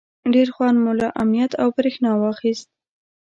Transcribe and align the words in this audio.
ډېر 0.33 0.47
خوند 0.55 0.77
مو 0.83 0.91
له 1.01 1.07
امنیت 1.21 1.51
او 1.61 1.67
برېښنا 1.77 2.11
واخیست. 2.17 2.67